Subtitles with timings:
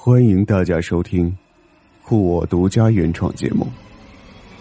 [0.00, 1.36] 欢迎大家收听
[2.04, 3.64] 酷我独家原创节目《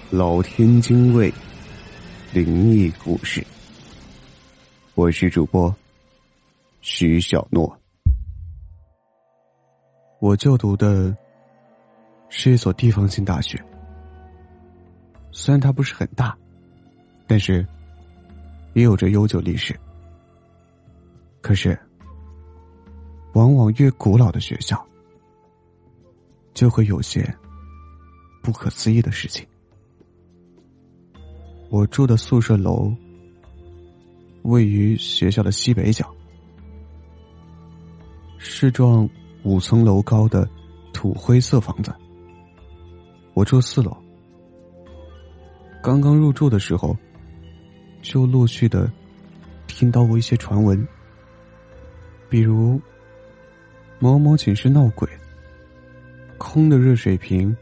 [0.10, 1.32] 老天津卫
[2.34, 3.40] 灵异故事》。
[4.96, 5.74] 我是主播
[6.82, 7.72] 徐小诺。
[10.20, 11.16] 我就读的
[12.30, 13.64] 是一所地方性大学，
[15.32, 16.36] 虽然它不是很大，
[17.28, 17.66] 但是
[18.74, 19.80] 也有着悠久历史。
[21.42, 21.80] 可是，
[23.34, 24.84] 往往越古老的学校，
[26.58, 27.24] 就会有些
[28.42, 29.46] 不可思议的事情。
[31.70, 32.92] 我住的宿舍楼
[34.42, 36.12] 位于学校的西北角，
[38.40, 39.08] 是幢
[39.44, 40.50] 五层楼高的
[40.94, 41.94] 土灰色房子。
[43.36, 43.96] 我住四楼，
[45.84, 46.98] 刚刚入住的时候，
[48.02, 48.92] 就陆续的
[49.68, 50.88] 听到过一些传闻，
[52.28, 52.82] 比如
[54.00, 55.08] 某某寝室闹鬼。
[56.38, 57.56] 空的热水瓶，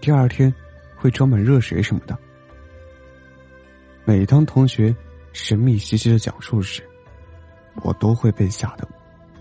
[0.00, 0.52] 第二天
[0.96, 2.16] 会装满热水什么的。
[4.04, 4.94] 每当同学
[5.32, 6.82] 神秘兮兮的讲述时，
[7.82, 8.88] 我都会被吓得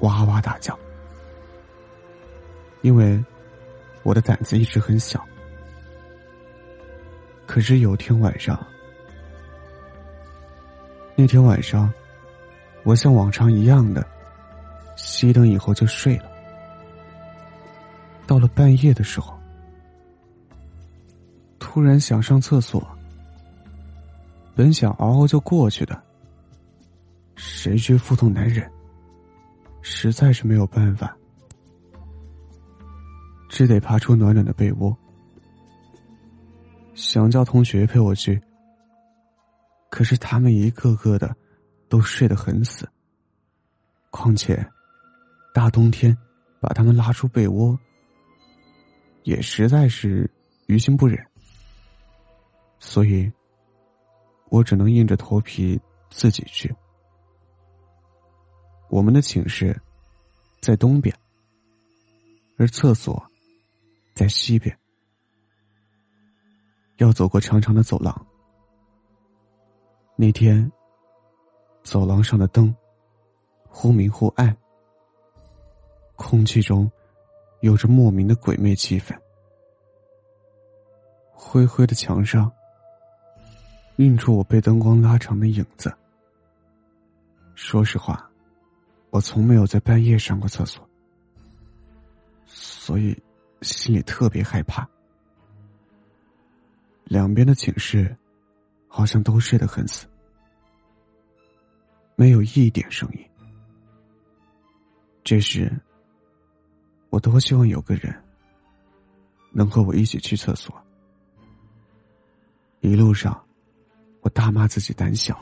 [0.02, 0.78] 哇哇大叫，
[2.82, 3.24] 因为
[4.04, 5.26] 我的胆子一直很小。
[7.48, 8.64] 可是有天晚上，
[11.16, 11.92] 那天晚上，
[12.84, 14.06] 我像往常一样的
[14.96, 16.29] 熄灯以后就睡了。
[18.30, 19.36] 到了半夜的时候，
[21.58, 22.88] 突然想上厕所。
[24.56, 26.00] 本想熬熬就过去的，
[27.36, 28.72] 谁知腹痛难忍，
[29.82, 31.18] 实在是没有办法，
[33.50, 34.96] 只得爬出暖暖的被窝，
[36.94, 38.40] 想叫同学陪我去。
[39.90, 41.36] 可是他们一个个的
[41.88, 42.88] 都睡得很死。
[44.12, 44.64] 况且，
[45.52, 46.16] 大冬天
[46.60, 47.76] 把他们拉出被窝。
[49.24, 50.30] 也实在是
[50.68, 51.20] 于心不忍，
[52.80, 53.32] 所以，
[54.50, 55.80] 我只能硬着头皮
[56.10, 56.74] 自己去。
[58.90, 59.80] 我们的寝室
[60.62, 61.16] 在东边，
[62.58, 63.24] 而厕所
[64.16, 64.76] 在西边，
[66.98, 68.26] 要走过长长的走廊。
[70.16, 70.72] 那天，
[71.84, 72.76] 走廊上的灯
[73.68, 74.58] 忽明忽暗，
[76.16, 76.92] 空气中。
[77.62, 79.14] 有着莫名的鬼魅气氛。
[81.32, 82.52] 灰灰的墙上
[83.98, 85.94] 映出我被灯光拉长的影子。
[87.56, 88.30] 说实话，
[89.10, 90.88] 我从没有在半夜上过厕所，
[92.46, 93.18] 所以
[93.62, 94.88] 心里特别害怕。
[97.04, 98.16] 两边的寝室
[98.88, 100.08] 好像都睡得很死，
[102.16, 103.30] 没有一点声音。
[105.24, 105.70] 这时。
[107.10, 108.14] 我多希望有个人
[109.52, 110.74] 能和我一起去厕所。
[112.82, 113.44] 一路上，
[114.22, 115.38] 我大骂自己胆小。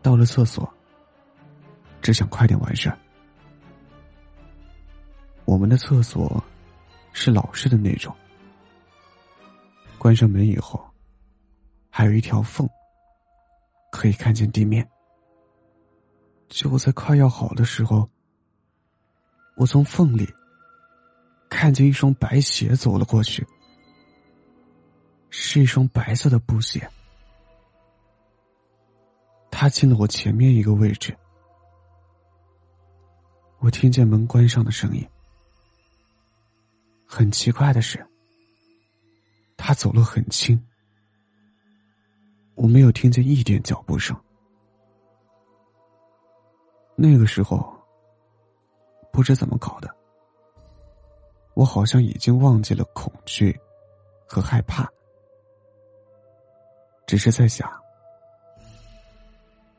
[0.00, 0.72] 到了厕所，
[2.00, 2.96] 只想快点完事儿。
[5.44, 6.42] 我们的厕所
[7.12, 8.14] 是老式的那种，
[9.98, 10.88] 关上门以后，
[11.90, 12.68] 还有一条缝，
[13.90, 14.88] 可以看见地面。
[16.48, 18.08] 就在快要好的时候。
[19.58, 20.32] 我从缝里
[21.50, 23.44] 看见一双白鞋走了过去，
[25.30, 26.88] 是一双白色的布鞋。
[29.50, 31.12] 他进了我前面一个位置，
[33.58, 35.04] 我听见门关上的声音。
[37.04, 38.06] 很奇怪的是，
[39.56, 40.56] 他走路很轻，
[42.54, 44.16] 我没有听见一点脚步声。
[46.94, 47.76] 那个时候。
[49.18, 49.92] 不知怎么搞的，
[51.54, 53.58] 我好像已经忘记了恐惧
[54.28, 54.88] 和害怕，
[57.04, 57.68] 只是在想，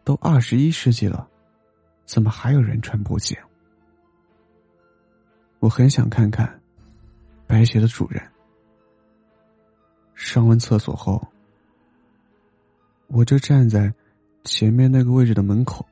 [0.03, 1.25] 都二十一世纪了，
[2.05, 3.41] 怎么还有人穿布鞋？
[5.59, 6.61] 我很想看看
[7.47, 8.21] 白鞋的主人。
[10.15, 11.25] 上完厕所后，
[13.07, 13.89] 我就站在
[14.43, 15.87] 前面那个位置的门口，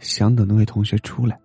[0.00, 1.40] 想等那位同学出来。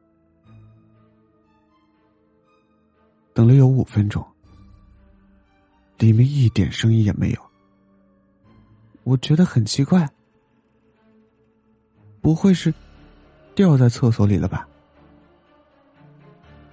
[3.35, 4.25] 等了有五分钟，
[5.97, 7.51] 里面一点声音也没有。
[9.03, 10.09] 我觉得很奇怪，
[12.21, 12.73] 不会是
[13.53, 14.65] 掉在厕所里了吧？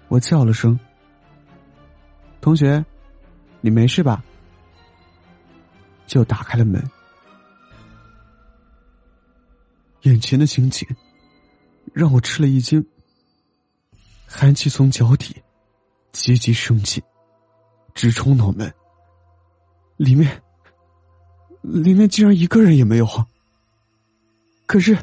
[0.07, 0.79] 我叫了声
[2.41, 2.85] ：“同学，
[3.61, 4.25] 你没事吧？”
[6.07, 6.81] 就打开了门，
[10.03, 10.87] 眼前的情景
[11.93, 12.87] 让我吃了一惊。
[14.27, 15.42] 寒气从脚底
[16.13, 17.03] 急急升起，
[17.95, 18.73] 直冲脑门。
[19.97, 20.43] 里面，
[21.63, 23.07] 里面竟然一个人也没有。
[24.67, 24.97] 可是，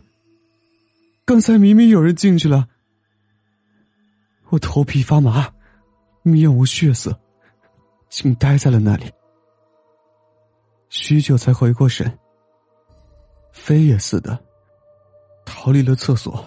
[1.25, 2.67] 刚才明明有人进去了。
[4.49, 5.47] 我头皮发麻，
[6.23, 7.17] 面无血色，
[8.09, 9.11] 竟呆在了那里。
[10.89, 12.17] 许久才回过神，
[13.51, 14.43] 飞也似的
[15.45, 16.43] 逃离了厕所。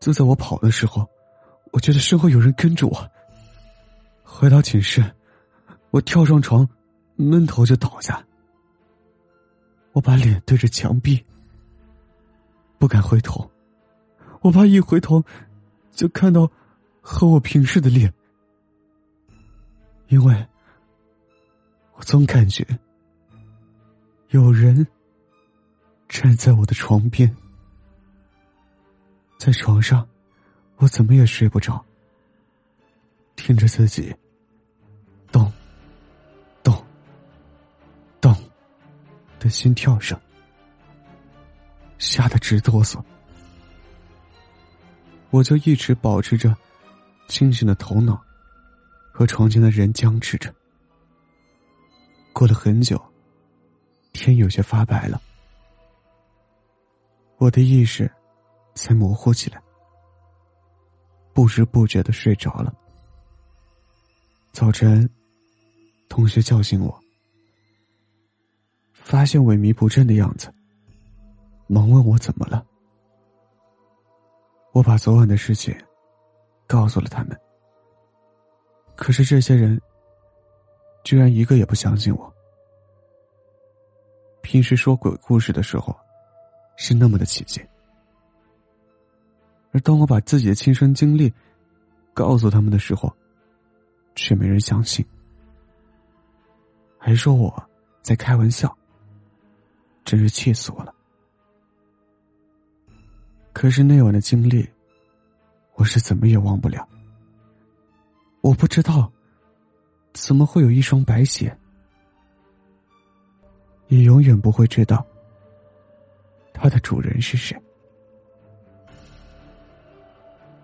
[0.00, 1.06] 就在我跑的时候，
[1.72, 3.10] 我觉得身后有人跟着我。
[4.30, 5.02] 回到寝室，
[5.90, 6.68] 我跳上床，
[7.16, 8.22] 闷头就倒下。
[9.92, 11.24] 我把脸对着墙壁，
[12.78, 13.50] 不敢回头，
[14.42, 15.24] 我怕一回头
[15.90, 16.48] 就看到
[17.00, 18.12] 和我平视的脸，
[20.08, 20.46] 因为
[21.94, 22.64] 我总感觉
[24.28, 24.86] 有人
[26.06, 27.34] 站在我的床边。
[29.38, 30.06] 在床上，
[30.76, 31.84] 我怎么也睡不着，
[33.38, 34.14] 听着自己
[35.30, 35.50] 咚
[36.62, 36.74] 咚
[38.20, 38.34] 咚
[39.38, 40.20] 的心跳声，
[41.98, 43.02] 吓得直哆嗦。
[45.30, 46.54] 我就一直保持着
[47.28, 48.20] 清醒的头脑，
[49.12, 50.52] 和床前的人僵持着。
[52.32, 53.00] 过了很久，
[54.12, 55.22] 天有些发白了，
[57.38, 58.10] 我的意识。
[58.74, 59.60] 才模糊起来，
[61.32, 62.72] 不知不觉的睡着了。
[64.52, 65.08] 早晨，
[66.08, 67.00] 同学叫醒我，
[68.92, 70.52] 发现萎靡不振的样子，
[71.68, 72.66] 忙问我怎么了。
[74.72, 75.74] 我把昨晚的事情
[76.66, 77.38] 告诉了他们，
[78.96, 79.80] 可是这些人
[81.04, 82.34] 居然一个也不相信我。
[84.42, 85.96] 平时说鬼故事的时候，
[86.76, 87.64] 是那么的起劲。
[89.72, 91.32] 而当我把自己的亲身经历
[92.12, 93.14] 告诉他们的时候，
[94.28, 95.02] 却没人相信，
[96.98, 97.50] 还说我
[98.02, 98.76] 在开玩笑，
[100.04, 100.94] 真是气死我了。
[103.54, 104.68] 可是那晚的经历，
[105.76, 106.86] 我是怎么也忘不了。
[108.42, 109.10] 我不知道，
[110.12, 111.56] 怎么会有一双白鞋，
[113.86, 115.02] 也永远不会知道，
[116.52, 117.58] 它的主人是谁。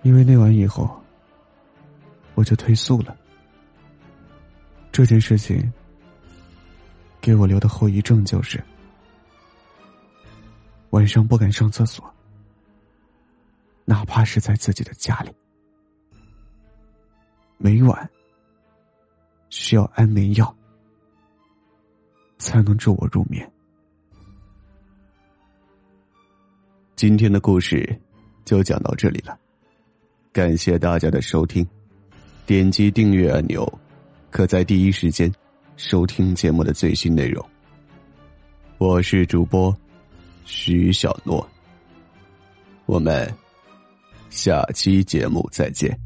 [0.02, 1.02] 因为那晚以后，
[2.34, 3.16] 我就退宿了。
[4.94, 5.72] 这件事情
[7.20, 8.62] 给我留的后遗症就是，
[10.90, 12.08] 晚上不敢上厕所，
[13.84, 15.32] 哪怕是在自己的家里，
[17.58, 18.08] 每晚
[19.50, 20.56] 需要安眠药
[22.38, 23.50] 才能助我入眠。
[26.94, 28.00] 今天的故事
[28.44, 29.36] 就讲到这里了。
[30.32, 31.66] 感谢大家的收听，
[32.46, 33.66] 点击订阅按钮，
[34.34, 35.32] 可在第一时间
[35.76, 37.48] 收听节目的最新内容。
[38.78, 39.72] 我是主播
[40.44, 41.48] 徐小诺，
[42.84, 43.32] 我们
[44.30, 45.96] 下期节目再见。